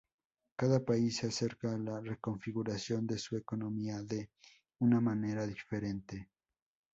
Cada 0.57 0.83
país 0.83 1.17
se 1.17 1.27
acerca 1.27 1.71
a 1.71 1.77
la 1.77 1.99
reconfiguración 2.01 3.05
de 3.05 3.19
su 3.19 3.37
economía 3.37 4.01
de 4.01 4.31
una 4.79 4.99
manera 4.99 5.45
diferente. 5.45 6.27